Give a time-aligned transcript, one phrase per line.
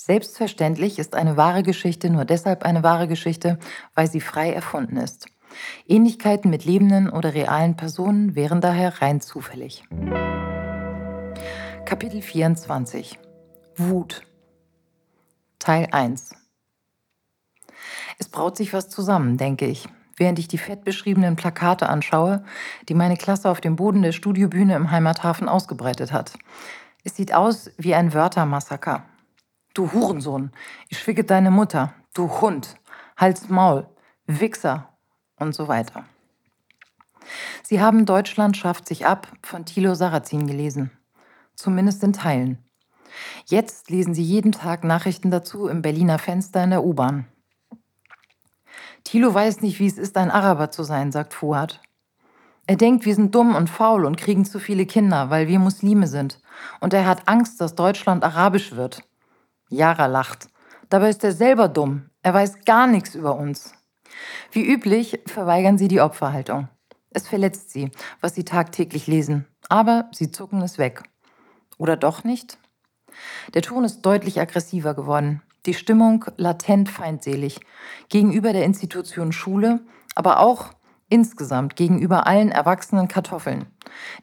[0.00, 3.58] Selbstverständlich ist eine wahre Geschichte nur deshalb eine wahre Geschichte,
[3.94, 5.26] weil sie frei erfunden ist.
[5.86, 9.84] Ähnlichkeiten mit lebenden oder realen Personen wären daher rein zufällig.
[11.84, 13.18] Kapitel 24
[13.76, 14.22] Wut
[15.58, 16.30] Teil 1
[18.18, 22.44] Es braut sich was zusammen, denke ich, während ich die fett beschriebenen Plakate anschaue,
[22.88, 26.34] die meine Klasse auf dem Boden der Studiobühne im Heimathafen ausgebreitet hat.
[27.02, 29.04] Es sieht aus wie ein Wörtermassaker.
[29.78, 30.50] Du Hurensohn,
[30.88, 32.80] ich schwicke deine Mutter, du Hund,
[33.16, 33.86] Hals Maul,
[34.26, 34.88] Wichser
[35.36, 36.04] und so weiter.
[37.62, 40.90] Sie haben Deutschland schafft sich ab von Thilo Sarrazin gelesen.
[41.54, 42.58] Zumindest in Teilen.
[43.46, 47.28] Jetzt lesen Sie jeden Tag Nachrichten dazu im Berliner Fenster in der U-Bahn.
[49.04, 51.80] Thilo weiß nicht, wie es ist, ein Araber zu sein, sagt Fuad.
[52.66, 56.08] Er denkt, wir sind dumm und faul und kriegen zu viele Kinder, weil wir Muslime
[56.08, 56.40] sind.
[56.80, 59.07] Und er hat Angst, dass Deutschland arabisch wird.
[59.68, 60.48] Yara lacht.
[60.88, 62.10] Dabei ist er selber dumm.
[62.22, 63.74] Er weiß gar nichts über uns.
[64.50, 66.68] Wie üblich verweigern sie die Opferhaltung.
[67.10, 69.46] Es verletzt sie, was sie tagtäglich lesen.
[69.68, 71.02] Aber sie zucken es weg.
[71.78, 72.58] Oder doch nicht?
[73.54, 75.42] Der Ton ist deutlich aggressiver geworden.
[75.66, 77.60] Die Stimmung latent feindselig.
[78.08, 79.80] Gegenüber der Institution Schule,
[80.14, 80.70] aber auch
[81.08, 83.66] insgesamt gegenüber allen erwachsenen Kartoffeln,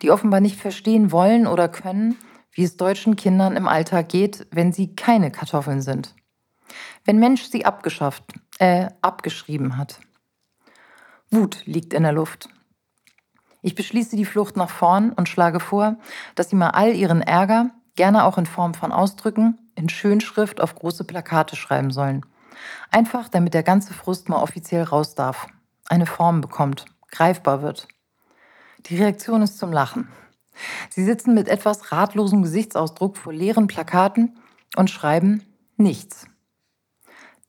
[0.02, 2.16] die offenbar nicht verstehen wollen oder können,
[2.56, 6.16] wie es deutschen Kindern im Alltag geht, wenn sie keine Kartoffeln sind.
[7.04, 8.24] Wenn Mensch sie abgeschafft,
[8.58, 10.00] äh, abgeschrieben hat.
[11.30, 12.50] Wut liegt in der Luft.
[13.62, 15.98] Ich beschließe die Flucht nach vorn und schlage vor,
[16.36, 20.76] dass sie mal all ihren Ärger, gerne auch in Form von Ausdrücken, in Schönschrift auf
[20.76, 22.26] große Plakate schreiben sollen.
[22.90, 25.48] Einfach, damit der ganze Frust mal offiziell raus darf,
[25.88, 27.88] eine Form bekommt, greifbar wird.
[28.86, 30.08] Die Reaktion ist zum Lachen.
[30.90, 34.38] Sie sitzen mit etwas ratlosem Gesichtsausdruck vor leeren Plakaten
[34.76, 35.44] und schreiben
[35.78, 36.28] nichts.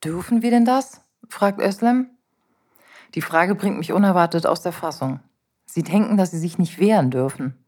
[0.02, 1.00] Dürfen wir denn das?
[1.28, 2.10] fragt Özlem.
[3.14, 5.20] Die Frage bringt mich unerwartet aus der Fassung.
[5.64, 7.64] Sie denken, dass sie sich nicht wehren dürfen.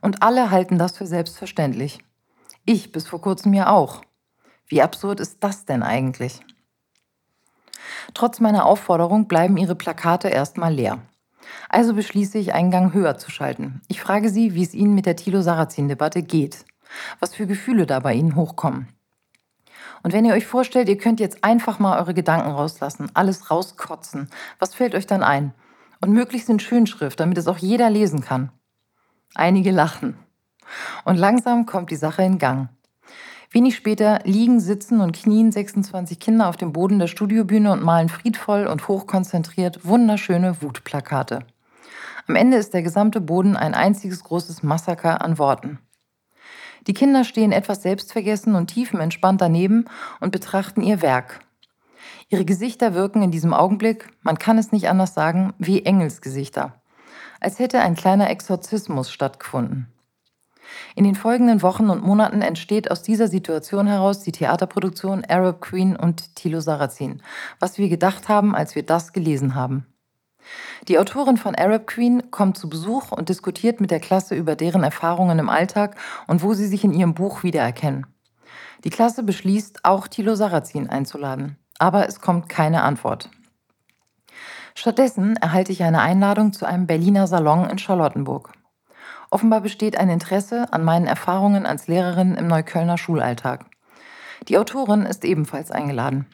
[0.00, 2.04] Und alle halten das für selbstverständlich.
[2.64, 4.02] Ich bis vor kurzem ja auch.
[4.66, 6.40] Wie absurd ist das denn eigentlich?
[8.14, 11.00] Trotz meiner Aufforderung bleiben ihre Plakate erstmal leer.
[11.68, 13.80] Also beschließe ich, einen Gang höher zu schalten.
[13.88, 16.64] Ich frage sie, wie es Ihnen mit der Thilo-Sarrazin-Debatte geht.
[17.20, 18.88] Was für Gefühle da bei Ihnen hochkommen.
[20.02, 24.30] Und wenn ihr euch vorstellt, ihr könnt jetzt einfach mal eure Gedanken rauslassen, alles rauskotzen,
[24.58, 25.52] was fällt euch dann ein?
[26.00, 28.50] Und möglichst in Schönschrift, damit es auch jeder lesen kann.
[29.34, 30.16] Einige lachen.
[31.04, 32.70] Und langsam kommt die Sache in Gang.
[33.52, 38.08] Wenig später liegen, sitzen und knien 26 Kinder auf dem Boden der Studiobühne und malen
[38.08, 41.40] friedvoll und hochkonzentriert wunderschöne Wutplakate.
[42.28, 45.80] Am Ende ist der gesamte Boden ein einziges großes Massaker an Worten.
[46.86, 49.86] Die Kinder stehen etwas selbstvergessen und tiefenentspannt daneben
[50.20, 51.40] und betrachten ihr Werk.
[52.28, 56.80] Ihre Gesichter wirken in diesem Augenblick, man kann es nicht anders sagen, wie Engelsgesichter.
[57.40, 59.88] Als hätte ein kleiner Exorzismus stattgefunden.
[60.94, 65.96] In den folgenden Wochen und Monaten entsteht aus dieser Situation heraus die Theaterproduktion Arab Queen
[65.96, 67.22] und Thilo Sarrazin,
[67.58, 69.86] was wir gedacht haben, als wir das gelesen haben.
[70.88, 74.82] Die Autorin von Arab Queen kommt zu Besuch und diskutiert mit der Klasse über deren
[74.82, 78.06] Erfahrungen im Alltag und wo sie sich in ihrem Buch wiedererkennen.
[78.84, 83.28] Die Klasse beschließt, auch Thilo Sarrazin einzuladen, aber es kommt keine Antwort.
[84.74, 88.52] Stattdessen erhalte ich eine Einladung zu einem Berliner Salon in Charlottenburg.
[89.30, 93.66] Offenbar besteht ein Interesse an meinen Erfahrungen als Lehrerin im Neuköllner Schulalltag.
[94.48, 96.26] Die Autorin ist ebenfalls eingeladen.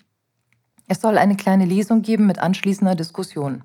[0.88, 3.64] Es soll eine kleine Lesung geben mit anschließender Diskussion.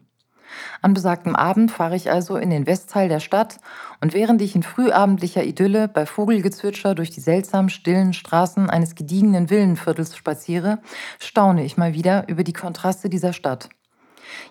[0.82, 3.60] An besagtem Abend fahre ich also in den Westteil der Stadt
[4.02, 9.50] und während ich in frühabendlicher Idylle bei Vogelgezwitscher durch die seltsam stillen Straßen eines gediegenen
[9.50, 10.80] Villenviertels spaziere,
[11.20, 13.70] staune ich mal wieder über die Kontraste dieser Stadt.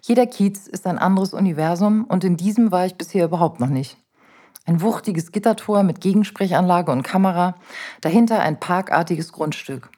[0.03, 4.00] Jeder Kiez ist ein anderes Universum und in diesem war ich bisher überhaupt noch nicht.
[4.67, 7.57] Ein wuchtiges Gittertor mit Gegensprechanlage und Kamera,
[8.01, 9.91] dahinter ein parkartiges Grundstück.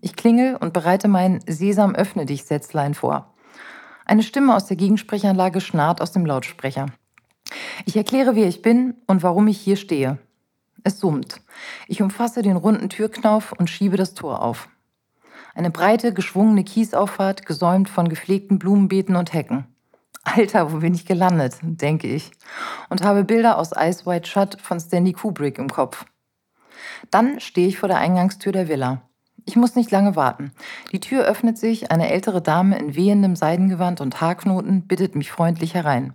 [0.00, 3.32] Ich klingel und bereite mein Sesam öffne dich Sätzlein vor.
[4.04, 6.86] Eine Stimme aus der Gegensprechanlage schnarrt aus dem Lautsprecher.
[7.84, 10.18] Ich erkläre, wer ich bin und warum ich hier stehe.
[10.84, 11.40] Es summt.
[11.86, 14.68] Ich umfasse den runden Türknauf und schiebe das Tor auf.
[15.54, 19.66] Eine breite, geschwungene Kiesauffahrt, gesäumt von gepflegten Blumenbeeten und Hecken.
[20.36, 22.30] Alter, wo bin ich gelandet, denke ich,
[22.88, 26.04] und habe Bilder aus Ice White Shut von Stanley Kubrick im Kopf.
[27.10, 29.02] Dann stehe ich vor der Eingangstür der Villa.
[29.44, 30.52] Ich muss nicht lange warten.
[30.92, 35.74] Die Tür öffnet sich, eine ältere Dame in wehendem Seidengewand und Haarknoten bittet mich freundlich
[35.74, 36.12] herein.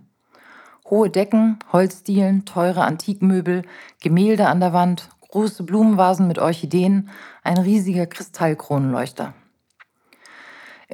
[0.88, 3.62] Hohe Decken, Holzdielen, teure Antikmöbel,
[4.00, 7.08] Gemälde an der Wand, große Blumenvasen mit Orchideen,
[7.42, 9.34] ein riesiger Kristallkronenleuchter.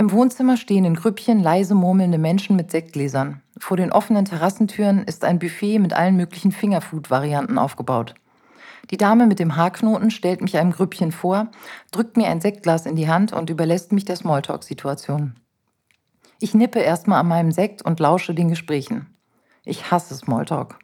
[0.00, 3.42] Im Wohnzimmer stehen in Grüppchen leise murmelnde Menschen mit Sektgläsern.
[3.58, 8.14] Vor den offenen Terrassentüren ist ein Buffet mit allen möglichen Fingerfood-Varianten aufgebaut.
[8.90, 11.48] Die Dame mit dem Haarknoten stellt mich einem Grüppchen vor,
[11.90, 15.34] drückt mir ein Sektglas in die Hand und überlässt mich der Smalltalk-Situation.
[16.40, 19.14] Ich nippe erstmal an meinem Sekt und lausche den Gesprächen.
[19.66, 20.78] Ich hasse Smalltalk.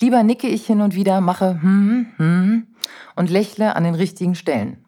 [0.00, 2.66] Lieber nicke ich hin und wieder, mache hm, hm
[3.14, 4.86] und lächle an den richtigen Stellen.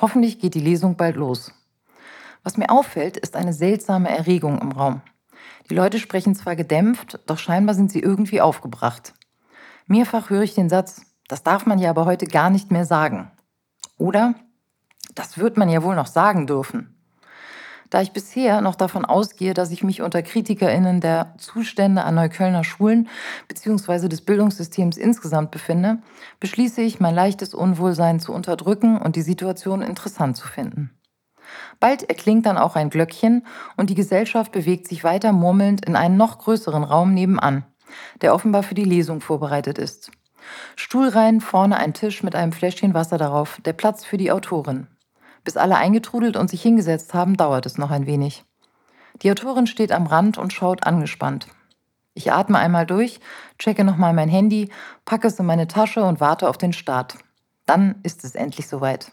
[0.00, 1.52] Hoffentlich geht die Lesung bald los.
[2.44, 5.00] Was mir auffällt, ist eine seltsame Erregung im Raum.
[5.70, 9.14] Die Leute sprechen zwar gedämpft, doch scheinbar sind sie irgendwie aufgebracht.
[9.86, 13.30] Mehrfach höre ich den Satz, das darf man ja aber heute gar nicht mehr sagen.
[13.96, 14.34] Oder?
[15.14, 16.90] Das wird man ja wohl noch sagen dürfen.
[17.90, 22.64] Da ich bisher noch davon ausgehe, dass ich mich unter KritikerInnen der Zustände an Neuköllner
[22.64, 23.08] Schulen
[23.46, 24.08] bzw.
[24.08, 25.98] des Bildungssystems insgesamt befinde,
[26.40, 30.90] beschließe ich, mein leichtes Unwohlsein zu unterdrücken und die Situation interessant zu finden.
[31.84, 33.44] Bald erklingt dann auch ein Glöckchen
[33.76, 37.66] und die Gesellschaft bewegt sich weiter murmelnd in einen noch größeren Raum nebenan,
[38.22, 40.10] der offenbar für die Lesung vorbereitet ist.
[40.76, 44.86] Stuhlreihen, vorne ein Tisch mit einem Fläschchen Wasser darauf, der Platz für die Autorin.
[45.44, 48.46] Bis alle eingetrudelt und sich hingesetzt haben, dauert es noch ein wenig.
[49.20, 51.48] Die Autorin steht am Rand und schaut angespannt.
[52.14, 53.20] Ich atme einmal durch,
[53.58, 54.70] checke nochmal mein Handy,
[55.04, 57.18] packe es in meine Tasche und warte auf den Start.
[57.66, 59.12] Dann ist es endlich soweit.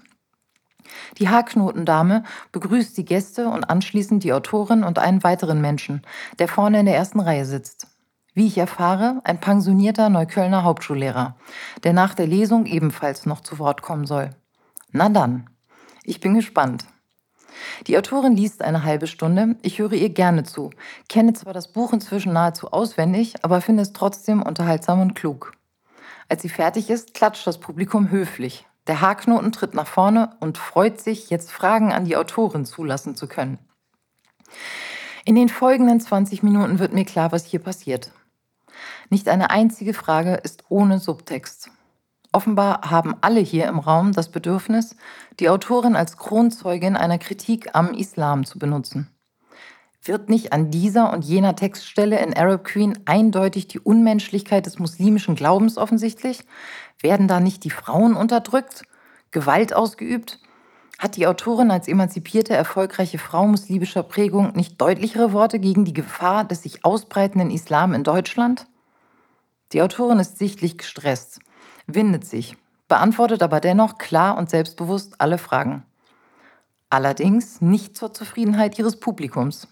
[1.20, 6.02] Die Haarknotendame begrüßt die Gäste und anschließend die Autorin und einen weiteren Menschen,
[6.40, 7.88] der vorne in der ersten Reihe sitzt.
[8.34, 11.36] Wie ich erfahre, ein pensionierter Neuköllner Hauptschullehrer,
[11.84, 14.30] der nach der Lesung ebenfalls noch zu Wort kommen soll.
[14.92, 15.50] Na dann,
[16.04, 16.86] ich bin gespannt.
[17.88, 20.72] Die Autorin liest eine halbe Stunde, ich höre ihr gerne zu,
[21.10, 25.54] kenne zwar das Buch inzwischen nahezu auswendig, aber finde es trotzdem unterhaltsam und klug.
[26.30, 28.66] Als sie fertig ist, klatscht das Publikum höflich.
[28.88, 33.28] Der Haarknoten tritt nach vorne und freut sich, jetzt Fragen an die Autorin zulassen zu
[33.28, 33.60] können.
[35.24, 38.12] In den folgenden 20 Minuten wird mir klar, was hier passiert.
[39.10, 41.70] Nicht eine einzige Frage ist ohne Subtext.
[42.32, 44.96] Offenbar haben alle hier im Raum das Bedürfnis,
[45.40, 49.10] die Autorin als Kronzeugin einer Kritik am Islam zu benutzen.
[50.04, 55.36] Wird nicht an dieser und jener Textstelle in Arab Queen eindeutig die Unmenschlichkeit des muslimischen
[55.36, 56.44] Glaubens offensichtlich?
[57.02, 58.84] Werden da nicht die Frauen unterdrückt,
[59.32, 60.40] Gewalt ausgeübt?
[61.00, 66.44] Hat die Autorin als emanzipierte, erfolgreiche Frau muslimischer Prägung nicht deutlichere Worte gegen die Gefahr
[66.44, 68.68] des sich ausbreitenden Islam in Deutschland?
[69.74, 71.40] Die Autorin ist sichtlich gestresst,
[71.88, 72.56] windet sich,
[72.88, 75.86] beantwortet aber dennoch klar und selbstbewusst alle Fragen.
[76.90, 79.70] Allerdings nicht zur Zufriedenheit ihres Publikums.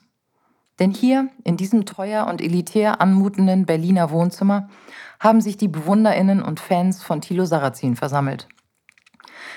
[0.80, 4.70] Denn hier, in diesem teuer und elitär anmutenden Berliner Wohnzimmer,
[5.20, 8.48] haben sich die BewunderInnen und Fans von Thilo Sarrazin versammelt.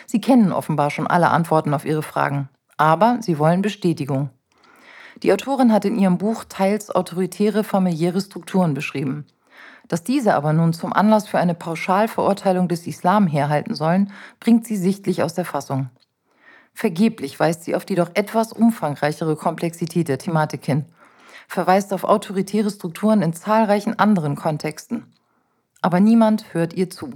[0.06, 4.30] Sie kennen offenbar schon alle Antworten auf ihre Fragen, aber sie wollen Bestätigung.
[5.22, 9.26] Die Autorin hat in ihrem Buch teils autoritäre familiäre Strukturen beschrieben–
[9.88, 14.10] dass diese aber nun zum Anlass für eine Pauschalverurteilung des Islam herhalten sollen,
[14.40, 15.90] bringt sie sichtlich aus der Fassung.
[16.72, 20.86] Vergeblich weist sie auf die doch etwas umfangreichere Komplexität der Thematik hin,
[21.46, 25.11] verweist auf autoritäre Strukturen in zahlreichen anderen Kontexten.
[25.82, 27.10] Aber niemand hört ihr zu.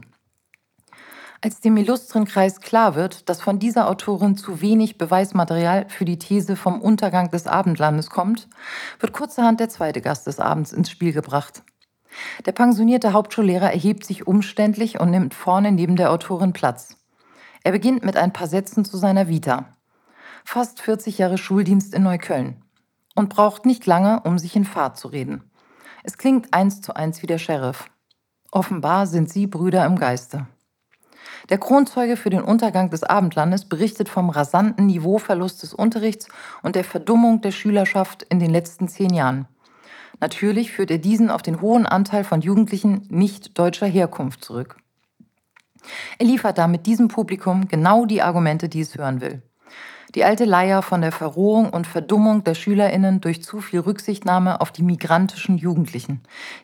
[1.40, 6.18] Als dem illustren Kreis klar wird, dass von dieser Autorin zu wenig Beweismaterial für die
[6.18, 8.48] These vom Untergang des Abendlandes kommt,
[8.98, 11.62] wird kurzerhand der zweite Gast des Abends ins Spiel gebracht–
[12.44, 16.96] der pensionierte Hauptschullehrer erhebt sich umständlich und nimmt vorne neben der Autorin Platz.
[17.62, 19.66] Er beginnt mit ein paar Sätzen zu seiner Vita.
[20.44, 22.62] Fast 40 Jahre Schuldienst in Neukölln.
[23.14, 25.50] Und braucht nicht lange, um sich in Fahrt zu reden.
[26.04, 27.90] Es klingt eins zu eins wie der Sheriff.
[28.50, 30.46] Offenbar sind sie Brüder im Geiste.
[31.48, 36.28] Der Kronzeuge für den Untergang des Abendlandes berichtet vom rasanten Niveauverlust des Unterrichts
[36.62, 39.46] und der Verdummung der Schülerschaft in den letzten zehn Jahren.
[40.20, 44.76] Natürlich führt er diesen auf den hohen Anteil von Jugendlichen nicht deutscher Herkunft zurück.
[46.18, 49.42] Er liefert damit diesem Publikum genau die Argumente, die es hören will.
[50.14, 54.70] Die alte Leier von der Verrohung und Verdummung der SchülerInnen durch zu viel Rücksichtnahme auf
[54.70, 56.20] die migrantischen Jugendlichen.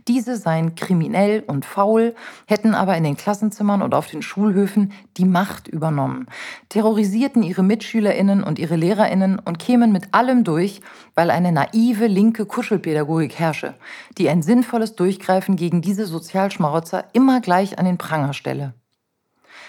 [0.06, 2.14] Diese seien kriminell und faul,
[2.46, 6.26] hätten aber in den Klassenzimmern und auf den Schulhöfen die Macht übernommen,
[6.68, 10.80] terrorisierten ihre MitschülerInnen und ihre LehrerInnen und kämen mit allem durch,
[11.14, 13.74] weil eine naive linke Kuschelpädagogik herrsche,
[14.18, 18.74] die ein sinnvolles Durchgreifen gegen diese Sozialschmarotzer immer gleich an den Pranger stelle.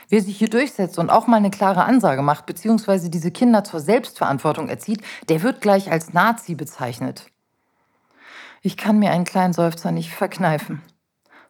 [0.10, 3.80] Wer sich hier durchsetzt und auch mal eine klare Ansage macht, beziehungsweise diese Kinder zur
[3.80, 7.28] Selbstverantwortung erzieht, der wird gleich als Nazi bezeichnet.
[8.62, 10.82] Ich kann mir einen kleinen Seufzer nicht verkneifen.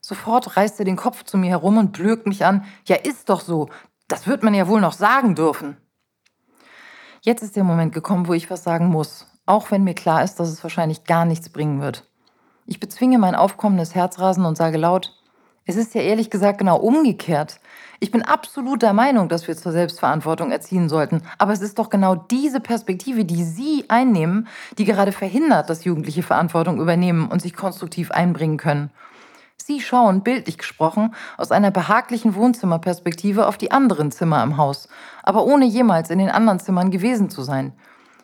[0.01, 2.65] Sofort reißt er den Kopf zu mir herum und blökt mich an.
[2.85, 3.69] Ja, ist doch so.
[4.07, 5.77] Das wird man ja wohl noch sagen dürfen.
[7.21, 10.35] Jetzt ist der Moment gekommen, wo ich was sagen muss, auch wenn mir klar ist,
[10.35, 12.05] dass es wahrscheinlich gar nichts bringen wird.
[12.65, 15.13] Ich bezwinge mein aufkommendes Herzrasen und sage laut,
[15.65, 17.59] es ist ja ehrlich gesagt genau umgekehrt.
[18.01, 21.21] Ich bin absolut der Meinung, dass wir zur Selbstverantwortung erziehen sollten.
[21.37, 26.21] Aber es ist doch genau diese Perspektive, die Sie einnehmen, die gerade verhindert, dass Jugendliche
[26.21, 28.91] Verantwortung übernehmen und sich konstruktiv einbringen können.
[29.55, 34.89] Sie schauen, bildlich gesprochen, aus einer behaglichen Wohnzimmerperspektive auf die anderen Zimmer im Haus,
[35.21, 37.71] aber ohne jemals in den anderen Zimmern gewesen zu sein.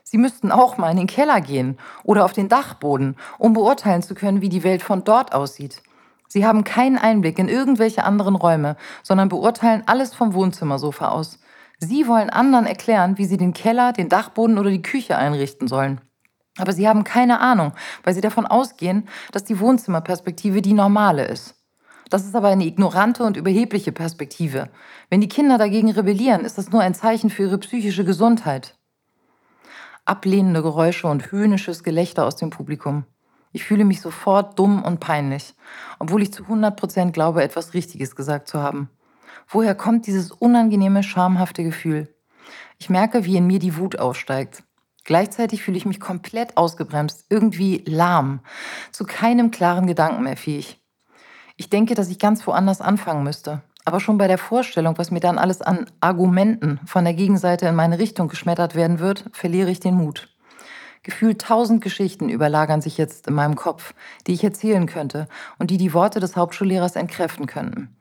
[0.03, 4.15] Sie müssten auch mal in den Keller gehen oder auf den Dachboden, um beurteilen zu
[4.15, 5.81] können, wie die Welt von dort aussieht.
[6.31, 11.39] Sie haben keinen Einblick in irgendwelche anderen Räume, sondern beurteilen alles vom Wohnzimmersofa aus.
[11.79, 16.01] Sie wollen anderen erklären, wie sie den Keller, den Dachboden oder die Küche einrichten sollen.
[16.57, 21.55] Aber sie haben keine Ahnung, weil sie davon ausgehen, dass die Wohnzimmerperspektive die normale ist.
[22.09, 24.69] Das ist aber eine ignorante und überhebliche Perspektive.
[25.09, 28.75] Wenn die Kinder dagegen rebellieren, ist das nur ein Zeichen für ihre psychische Gesundheit.
[30.05, 33.05] Ablehnende Geräusche und höhnisches Gelächter aus dem Publikum.
[33.51, 35.55] Ich fühle mich sofort dumm und peinlich,
[35.97, 38.89] obwohl ich zu 100 Prozent glaube, etwas Richtiges gesagt zu haben.
[39.47, 42.13] Woher kommt dieses unangenehme, schamhafte Gefühl?
[42.77, 44.63] Ich merke, wie in mir die Wut aufsteigt.
[45.03, 48.41] Gleichzeitig fühle ich mich komplett ausgebremst, irgendwie lahm,
[48.91, 50.79] zu keinem klaren Gedanken mehr fähig.
[51.57, 53.63] Ich denke, dass ich ganz woanders anfangen müsste.
[53.85, 57.75] Aber schon bei der Vorstellung, was mir dann alles an Argumenten von der Gegenseite in
[57.75, 60.29] meine Richtung geschmettert werden wird, verliere ich den Mut.
[61.03, 63.93] Gefühlt tausend Geschichten überlagern sich jetzt in meinem Kopf,
[64.27, 65.27] die ich erzählen könnte
[65.57, 67.95] und die die Worte des Hauptschullehrers entkräften könnten.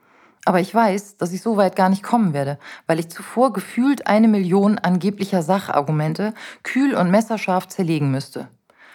[0.44, 4.06] Aber ich weiß, dass ich so weit gar nicht kommen werde, weil ich zuvor gefühlt
[4.06, 8.48] eine Million angeblicher Sachargumente kühl und messerscharf zerlegen müsste.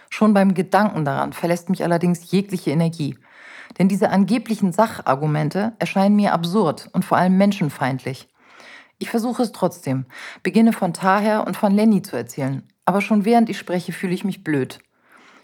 [0.09, 3.17] Schon beim Gedanken daran verlässt mich allerdings jegliche Energie.
[3.77, 8.29] Denn diese angeblichen Sachargumente erscheinen mir absurd und vor allem menschenfeindlich.
[8.99, 10.05] Ich versuche es trotzdem,
[10.43, 14.23] beginne von Taher und von Lenny zu erzählen, aber schon während ich spreche, fühle ich
[14.23, 14.79] mich blöd.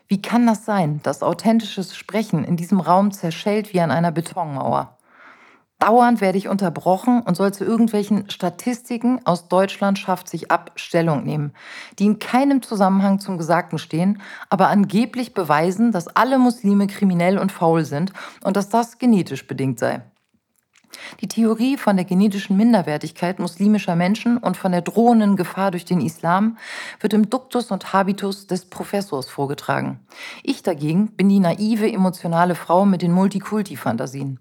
[0.08, 4.98] Wie kann das sein, dass authentisches Sprechen in diesem Raum zerschellt wie an einer Betonmauer?
[5.80, 11.24] Dauernd werde ich unterbrochen und soll zu irgendwelchen Statistiken aus Deutschland schafft sich ab Stellung
[11.24, 11.54] nehmen,
[12.00, 17.54] die in keinem Zusammenhang zum Gesagten stehen, aber angeblich beweisen, dass alle Muslime kriminell und
[17.54, 18.12] faul sind
[18.44, 20.02] und dass das genetisch bedingt sei.
[21.22, 26.02] Die Theorie von der genetischen Minderwertigkeit muslimischer Menschen und von der drohenden Gefahr durch den
[26.02, 26.58] Islam
[27.00, 30.00] wird im Duktus und Habitus des Professors vorgetragen.
[30.44, 34.40] Ich dagegen bin die naive, emotionale Frau mit den Multikulti-Fantasien.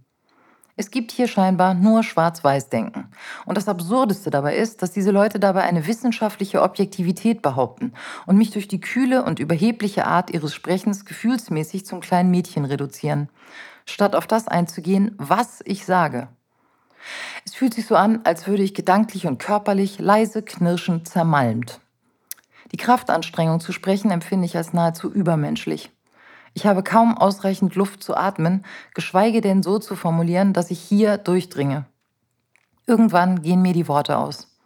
[0.80, 3.08] Es gibt hier scheinbar nur Schwarz-Weiß-Denken.
[3.46, 7.94] Und das Absurdeste dabei ist, dass diese Leute dabei eine wissenschaftliche Objektivität behaupten
[8.26, 13.28] und mich durch die kühle und überhebliche Art ihres Sprechens gefühlsmäßig zum kleinen Mädchen reduzieren,
[13.86, 16.28] statt auf das einzugehen, was ich sage.
[17.44, 21.80] Es fühlt sich so an, als würde ich gedanklich und körperlich leise knirschend zermalmt.
[22.72, 25.90] Die Kraftanstrengung zu sprechen empfinde ich als nahezu übermenschlich.
[26.54, 31.18] Ich habe kaum ausreichend Luft zu atmen, geschweige denn so zu formulieren, dass ich hier
[31.18, 31.86] durchdringe.
[32.86, 34.56] Irgendwann gehen mir die Worte aus.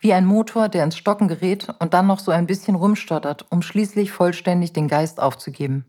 [0.00, 3.62] Wie ein Motor, der ins Stocken gerät und dann noch so ein bisschen rumstottert, um
[3.62, 5.86] schließlich vollständig den Geist aufzugeben.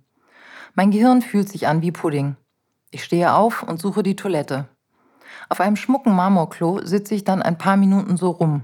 [0.76, 2.36] Mein Gehirn fühlt sich an wie Pudding.
[2.92, 4.70] Ich stehe auf und suche die Toilette.
[5.50, 8.64] Auf einem schmucken Marmorklo sitze ich dann ein paar Minuten so rum,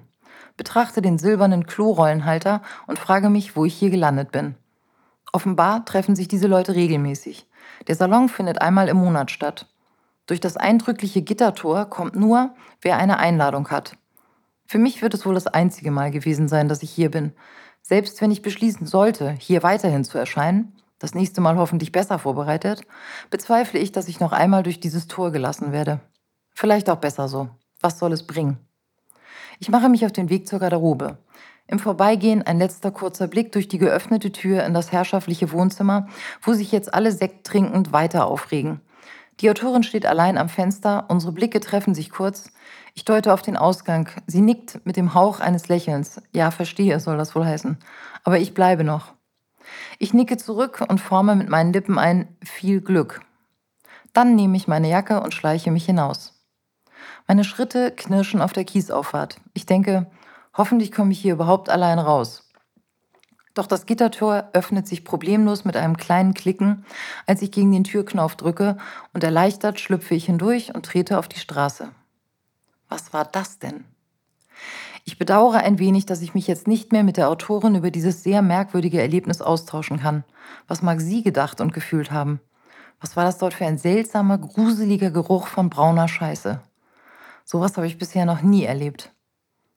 [0.58, 4.56] betrachte den silbernen Klorollenhalter und frage mich, wo ich hier gelandet bin.
[5.32, 7.48] Offenbar treffen sich diese Leute regelmäßig.
[7.88, 9.68] Der Salon findet einmal im Monat statt.
[10.26, 13.98] Durch das eindrückliche Gittertor kommt nur, wer eine Einladung hat.
[14.66, 17.34] Für mich wird es wohl das einzige Mal gewesen sein, dass ich hier bin.
[17.82, 22.82] Selbst wenn ich beschließen sollte, hier weiterhin zu erscheinen, das nächste Mal hoffentlich besser vorbereitet,
[23.32, 26.02] bezweifle ich, dass ich noch einmal durch dieses Tor gelassen werde.
[26.60, 27.48] Vielleicht auch besser so.
[27.80, 28.58] Was soll es bringen?
[29.60, 31.18] Ich mache mich auf den Weg zur Garderobe.
[31.68, 36.10] Im Vorbeigehen ein letzter kurzer Blick durch die geöffnete Tür in das herrschaftliche Wohnzimmer,
[36.42, 38.82] wo sich jetzt alle Sekt trinkend weiter aufregen.
[39.40, 42.52] Die Autorin steht allein am Fenster, unsere Blicke treffen sich kurz.
[42.94, 44.10] Ich deute auf den Ausgang.
[44.28, 46.22] Sie nickt mit dem Hauch eines Lächelns.
[46.34, 47.78] Ja, verstehe, soll das wohl heißen.
[48.26, 49.14] Aber ich bleibe noch.
[49.98, 53.22] Ich nicke zurück und forme mit meinen Lippen ein viel Glück.
[54.12, 56.36] Dann nehme ich meine Jacke und schleiche mich hinaus.
[57.30, 59.38] Meine Schritte knirschen auf der Kiesauffahrt.
[59.54, 60.08] Ich denke,
[60.58, 62.50] Hoffentlich komme ich hier überhaupt allein raus.
[63.54, 66.86] Doch das Gittertor öffnet sich problemlos mit einem kleinen Klicken,
[67.28, 68.78] als ich gegen den Türknauf drücke
[69.14, 71.90] und erleichtert schlüpfe ich hindurch und trete auf die Straße.
[72.90, 73.86] Was war das denn?
[75.06, 78.24] Ich bedauere ein wenig, dass ich mich jetzt nicht mehr mit der Autorin über dieses
[78.24, 80.24] sehr merkwürdige Erlebnis austauschen kann.
[80.68, 82.42] Was mag sie gedacht und gefühlt haben?
[83.00, 86.62] Was war das dort für ein seltsamer, gruseliger Geruch von brauner Scheiße?
[87.52, 89.12] Sowas habe ich bisher noch nie erlebt.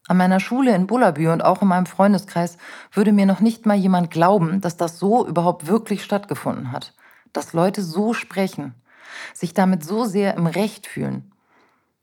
[0.07, 2.59] An meiner Schule in Bullabü und auch in meinem Freundeskreis
[2.91, 6.93] würde mir noch nicht mal jemand glauben, dass das so überhaupt wirklich stattgefunden hat.
[7.31, 8.75] Dass Leute so sprechen,
[9.33, 11.31] sich damit so sehr im Recht fühlen.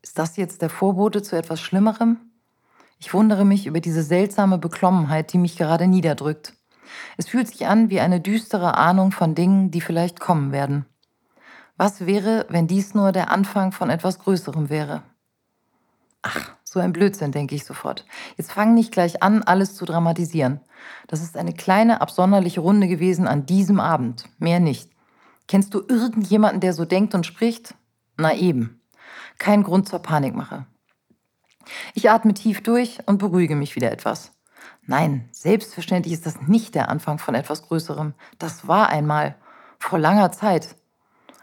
[0.03, 2.17] Ist das jetzt der Vorbote zu etwas Schlimmerem?
[2.99, 6.55] Ich wundere mich über diese seltsame Beklommenheit, die mich gerade niederdrückt.
[7.17, 10.85] Es fühlt sich an wie eine düstere Ahnung von Dingen, die vielleicht kommen werden.
[11.77, 15.05] Was wäre, wenn dies nur der Anfang von etwas Größerem wäre?
[16.23, 18.05] Ach, so ein Blödsinn, denke ich sofort.
[18.37, 20.61] Jetzt fang nicht gleich an, alles zu dramatisieren.
[21.07, 24.25] Das ist eine kleine, absonderliche Runde gewesen an diesem Abend.
[24.39, 24.91] Mehr nicht.
[25.49, 27.75] Kennst du irgendjemanden, der so denkt und spricht?
[28.17, 28.81] Na eben.
[29.39, 30.67] Kein Grund zur Panikmache.
[31.95, 34.33] Ich atme tief durch und beruhige mich wieder etwas.
[34.87, 38.15] Nein, selbstverständlich ist das nicht der Anfang von etwas Größerem.
[38.39, 39.37] Das war einmal,
[39.79, 40.77] vor langer Zeit.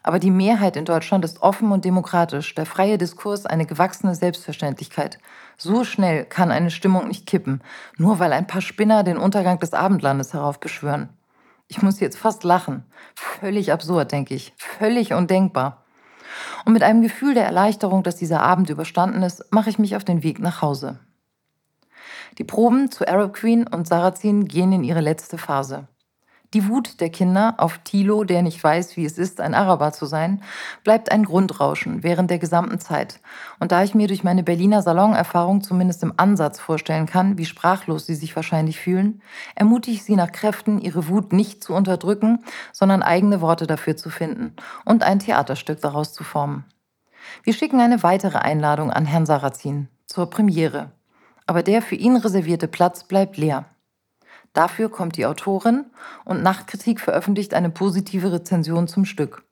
[0.08, 5.20] Aber die Mehrheit in Deutschland ist offen und demokratisch, der freie Diskurs eine gewachsene Selbstverständlichkeit.
[5.58, 7.62] So schnell kann eine Stimmung nicht kippen,
[7.98, 11.10] nur weil ein paar Spinner den Untergang des Abendlandes heraufbeschwören.
[11.68, 12.86] Ich muss jetzt fast lachen.
[13.16, 14.54] Völlig absurd, denke ich.
[14.56, 15.84] Völlig undenkbar.
[16.64, 20.06] Und mit einem Gefühl der Erleichterung, dass dieser Abend überstanden ist, mache ich mich auf
[20.06, 21.02] den Weg nach Hause.
[22.38, 25.90] Die Proben zu Arab Queen und Sarrazin gehen in ihre letzte Phase.
[26.54, 30.06] Die Wut der Kinder auf Thilo, der nicht weiß, wie es ist, ein Araber zu
[30.06, 30.42] sein,
[30.84, 33.20] bleibt ein Grundrauschen während der gesamten Zeit.
[33.60, 38.06] Und da ich mir durch meine Berliner Salonerfahrung zumindest im Ansatz vorstellen kann, wie sprachlos
[38.06, 39.22] sie sich wahrscheinlich fühlen,
[39.56, 44.10] ermutige ich sie nach Kräften, ihre Wut nicht zu unterdrücken, sondern eigene Worte dafür zu
[44.10, 46.66] finden und ein Theaterstück daraus zu formen.
[47.44, 50.92] Wir schicken eine weitere Einladung an Herrn Sarrazin zur Premiere
[51.48, 53.66] aber der für ihn reservierte Platz bleibt leer.
[54.54, 55.86] Dafür kommt die Autorin
[56.26, 59.44] und Nachtkritik veröffentlicht eine positive Rezension zum Stück.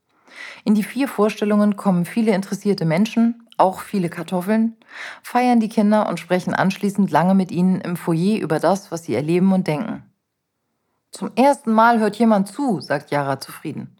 [0.63, 4.75] In die vier Vorstellungen kommen viele interessierte Menschen, auch viele Kartoffeln,
[5.23, 9.15] feiern die Kinder und sprechen anschließend lange mit ihnen im Foyer über das, was sie
[9.15, 10.03] erleben und denken.
[11.11, 13.95] Zum ersten Mal hört jemand zu, sagt Yara zufrieden.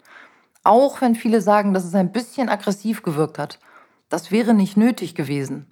[0.64, 3.60] Auch wenn viele sagen, dass es ein bisschen aggressiv gewirkt hat.
[4.10, 5.72] Das wäre nicht nötig gewesen.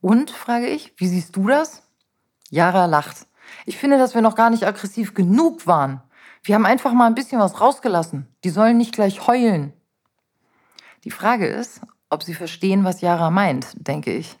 [0.00, 1.84] Und, frage ich, wie siehst du das?
[2.50, 3.28] Jara lacht.
[3.66, 6.02] Ich finde, dass wir noch gar nicht aggressiv genug waren.
[6.42, 8.26] Wir haben einfach mal ein bisschen was rausgelassen.
[8.44, 9.72] Die sollen nicht gleich heulen.
[11.04, 14.38] Die Frage ist, ob sie verstehen, was Jara meint, denke ich.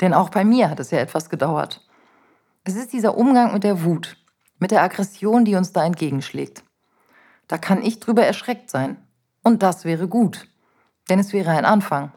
[0.00, 1.86] Denn auch bei mir hat es ja etwas gedauert.
[2.64, 4.16] Es ist dieser Umgang mit der Wut,
[4.58, 6.64] mit der Aggression, die uns da entgegenschlägt.
[7.48, 8.96] Da kann ich drüber erschreckt sein.
[9.42, 10.48] Und das wäre gut.
[11.08, 12.12] Denn es wäre ein Anfang.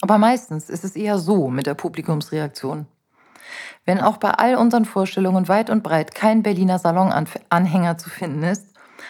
[0.00, 2.86] Aber meistens ist es eher so mit der Publikumsreaktion.
[3.84, 8.66] Wenn auch bei all unseren Vorstellungen weit und breit kein Berliner Salonanhänger zu finden ist,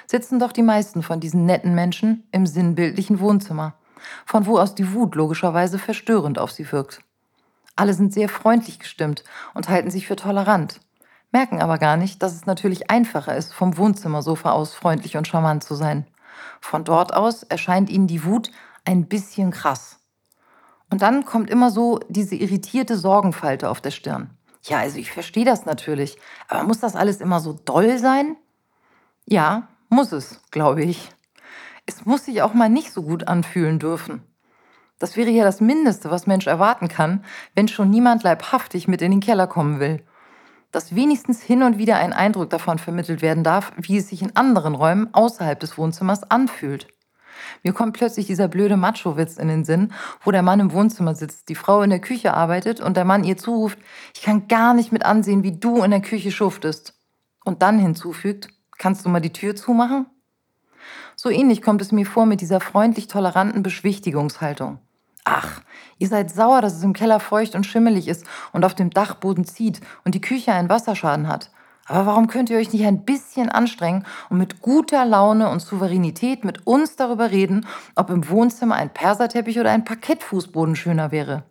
[0.07, 3.75] sitzen doch die meisten von diesen netten Menschen im sinnbildlichen Wohnzimmer,
[4.27, 7.01] von wo aus die Wut logischerweise verstörend auf sie wirkt.
[7.77, 10.81] Alle sind sehr freundlich gestimmt und halten sich für tolerant,
[11.33, 15.65] merken aber gar nicht, dass es natürlich einfacher ist, vom Wohnzimmersofa aus freundlich und charmant
[15.65, 16.07] zu sein.
[16.61, 18.51] Von dort aus erscheint ihnen die Wut
[18.85, 20.00] ein bisschen krass.
[20.91, 24.31] Und dann kommt immer so diese irritierte Sorgenfalte auf der Stirn.
[24.63, 28.37] Ja, also ich verstehe das natürlich, aber muss das alles immer so doll sein?
[29.25, 31.11] Ja, muss es, glaube ich.
[31.87, 34.23] Es muss sich auch mal nicht so gut anfühlen dürfen.
[34.99, 37.25] Das wäre ja das Mindeste, was Mensch erwarten kann,
[37.55, 40.05] wenn schon niemand leibhaftig mit in den Keller kommen will.
[40.73, 44.37] Dass wenigstens hin und wieder ein Eindruck davon vermittelt werden darf, wie es sich in
[44.37, 46.87] anderen Räumen außerhalb des Wohnzimmers anfühlt.
[47.63, 51.49] Mir kommt plötzlich dieser blöde Macho-Witz in den Sinn, wo der Mann im Wohnzimmer sitzt,
[51.49, 53.79] die Frau in der Küche arbeitet und der Mann ihr zuruft,
[54.15, 56.95] ich kann gar nicht mit ansehen, wie du in der Küche schuftest.
[57.45, 58.49] Und dann hinzufügt,
[58.79, 60.07] kannst du mal die Tür zumachen?
[61.17, 64.79] So ähnlich kommt es mir vor mit dieser freundlich toleranten Beschwichtigungshaltung.
[65.25, 65.61] Ach,
[65.99, 69.45] ihr seid sauer, dass es im Keller feucht und schimmelig ist und auf dem Dachboden
[69.45, 71.51] zieht und die Küche einen Wasserschaden hat.
[71.91, 76.45] Aber warum könnt ihr euch nicht ein bisschen anstrengen und mit guter Laune und Souveränität
[76.45, 81.43] mit uns darüber reden, ob im Wohnzimmer ein Perserteppich oder ein Parkettfußboden schöner wäre?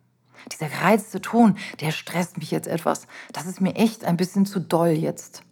[0.50, 3.06] Dieser gereizte Ton, der stresst mich jetzt etwas.
[3.34, 5.44] Das ist mir echt ein bisschen zu doll jetzt.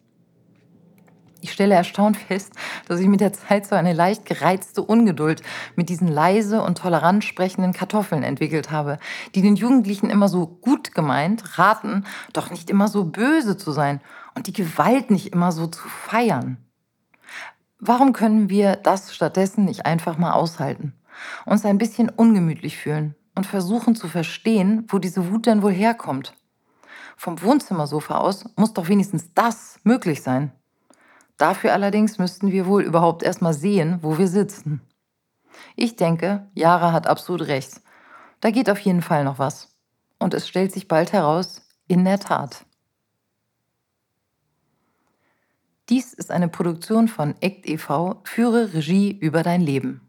[1.41, 2.53] Ich stelle erstaunt fest,
[2.87, 5.43] dass ich mit der Zeit so eine leicht gereizte Ungeduld
[5.75, 8.99] mit diesen leise und tolerant sprechenden Kartoffeln entwickelt habe,
[9.35, 13.99] die den Jugendlichen immer so gut gemeint raten, doch nicht immer so böse zu sein
[14.37, 16.57] und die Gewalt nicht immer so zu feiern.
[17.79, 20.93] Warum können wir das stattdessen nicht einfach mal aushalten,
[21.45, 26.35] uns ein bisschen ungemütlich fühlen und versuchen zu verstehen, wo diese Wut denn wohl herkommt?
[27.15, 30.51] Vom Wohnzimmersofa aus muss doch wenigstens das möglich sein.
[31.37, 34.81] Dafür allerdings müssten wir wohl überhaupt erstmal sehen, wo wir sitzen.
[35.75, 37.81] Ich denke, Jara hat absolut recht.
[38.41, 39.75] Da geht auf jeden Fall noch was.
[40.19, 42.66] Und es stellt sich bald heraus, in der Tat.
[45.89, 48.19] Dies ist eine Produktion von ACT e.V.
[48.25, 50.01] Führe Regie über dein Leben.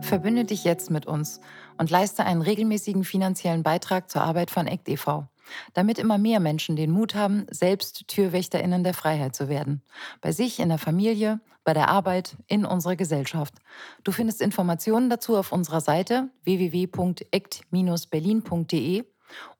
[0.00, 1.40] Verbünde dich jetzt mit uns
[1.78, 5.28] und leiste einen regelmäßigen finanziellen Beitrag zur Arbeit von ACT e.V.,
[5.74, 9.82] damit immer mehr Menschen den Mut haben, selbst TürwächterInnen der Freiheit zu werden.
[10.20, 13.54] Bei sich, in der Familie, bei der Arbeit, in unserer Gesellschaft.
[14.02, 19.04] Du findest Informationen dazu auf unserer Seite www.act-berlin.de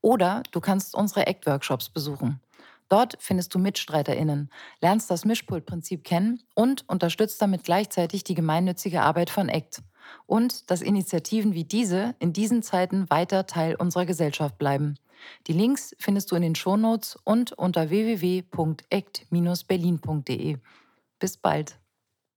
[0.01, 2.41] oder du kannst unsere ACT-Workshops besuchen.
[2.93, 4.51] Dort findest du MitstreiterInnen,
[4.83, 9.81] lernst das Mischpultprinzip kennen und unterstützt damit gleichzeitig die gemeinnützige Arbeit von ACT.
[10.27, 14.99] Und dass Initiativen wie diese in diesen Zeiten weiter Teil unserer Gesellschaft bleiben.
[15.47, 20.59] Die Links findest du in den Shownotes und unter www.act-berlin.de.
[21.19, 21.79] Bis bald.